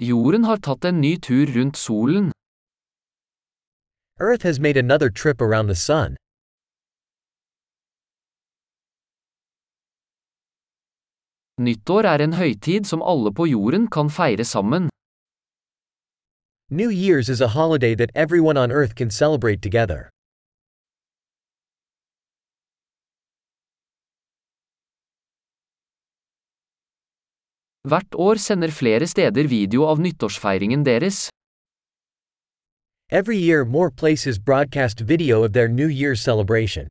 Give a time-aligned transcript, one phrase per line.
[0.00, 2.30] Jorden har tatt en ny tur rundt solen.
[4.18, 6.16] Earth has made another trip around the sun.
[11.60, 14.88] Nyttår er en høytid som alle på jorden kan feire sammen.
[16.70, 20.08] New Year's is a holiday that everyone on earth can celebrate together.
[27.88, 31.30] Hvert år sender flere steder video av nyttårsfeiringen deres.
[33.08, 36.88] Every year, more places broadcast video of their New Year's celebration.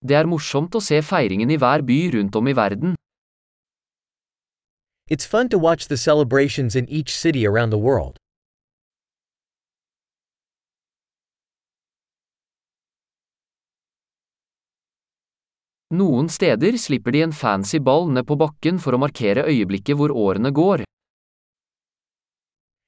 [0.00, 2.96] Det er morsomt å se feiringen i hver by rundt om i verden.
[5.10, 8.21] It's fun to watch the celebrations in each city around the world.
[15.92, 20.14] Noen steder slipper de en fancy ball ned på bakken for å markere øyeblikket hvor
[20.16, 20.86] årene går.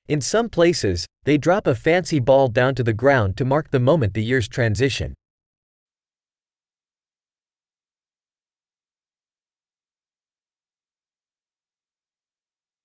[0.08, 3.78] In some places, they drop a fancy ball down to the ground to mark the
[3.78, 5.12] moment the years transition.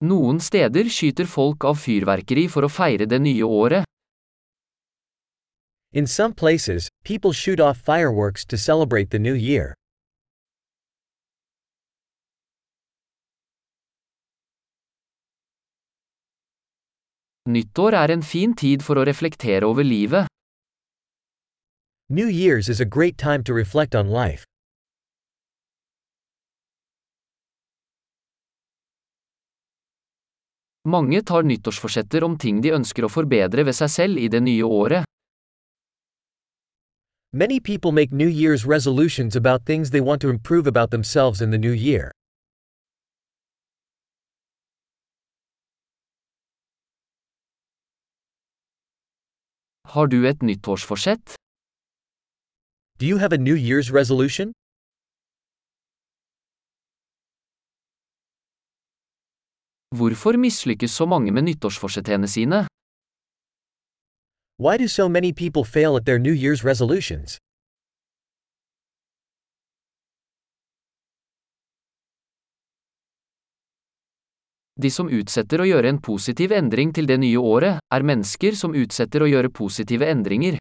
[0.04, 3.88] Noen steder skyter folk av fyrverkeri for å feire det nye året.
[5.92, 9.79] In some places, people shoot off fireworks to celebrate the new year.
[17.48, 20.28] Nyttår er en fin tid for å reflektere over livet.
[22.10, 24.44] New Year's is a great time to reflect on life.
[30.86, 34.66] Mange tar nyttårsforsetter om ting de ønsker å forbedre ved seg selv i det nye
[34.66, 35.06] året.
[37.32, 41.52] Many people make New Year's resolutions about things they want to improve about themselves in
[41.52, 42.12] the new year.
[49.94, 51.34] Har du et nyttårsforsett?
[53.00, 54.52] Do you have a New Year's resolution?
[59.98, 62.60] Hvorfor mislykkes så mange med nyttårsforsettene sine?
[64.64, 67.30] Why do so many people fail at their New Year's resolutions?
[74.80, 78.72] De som utsetter å gjøre en positiv endring til det nye året, er mennesker som
[78.72, 80.56] utsetter å gjøre positive endringer.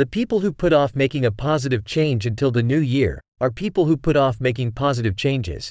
[0.00, 3.84] The people who put off making a positive change until the new year are people
[3.84, 5.70] who put off making positive changes.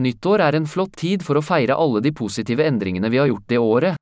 [0.00, 3.46] Nyttår er en flott tid for å feire alle de positive endringene vi har gjort
[3.46, 4.00] det året.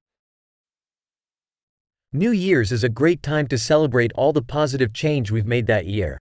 [2.14, 5.84] New Year's is a great time to celebrate all the positive change we've made that
[5.84, 6.16] year.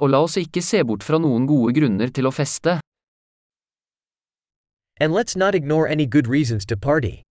[0.00, 2.78] Og la oss ikke se bort fra noen gode grunner til å feste.
[4.96, 7.25] And let's not ignore any good reasons to party.